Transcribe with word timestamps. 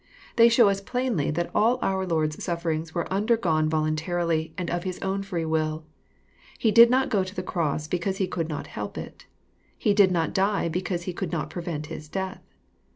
They 0.35 0.49
show 0.49 0.67
us 0.69 0.81
plainly 0.81 1.29
that 1.29 1.51
all 1.53 1.77
our 1.83 2.07
Lord's 2.07 2.43
sufferings 2.43 2.95
were 2.95 3.07
undergone 3.13 3.69
voluntarily, 3.69 4.51
and 4.57 4.67
of 4.71 4.83
His 4.83 4.97
own 5.03 5.21
free 5.21 5.45
will. 5.45 5.85
He 6.57 6.71
did 6.71 6.89
not 6.89 7.09
go 7.09 7.23
to 7.23 7.35
the 7.35 7.43
cross 7.43 7.87
because 7.87 8.17
He 8.17 8.25
could 8.27 8.49
not 8.49 8.65
help 8.65 8.97
it. 8.97 9.27
He 9.77 9.93
did 9.93 10.09
not 10.11 10.33
die 10.33 10.69
because 10.69 11.03
He 11.03 11.13
could 11.13 11.31
not 11.31 11.51
prevent 11.51 11.85
His 11.85 12.09
death. 12.09 12.41